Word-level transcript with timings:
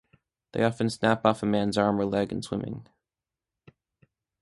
They 0.53 0.63
often 0.63 0.89
snap 0.89 1.27
off 1.27 1.43
a 1.43 1.45
man's 1.45 1.77
arm 1.77 1.99
or 1.99 2.05
leg 2.05 2.31
in 2.31 2.41
swimming. 2.41 2.87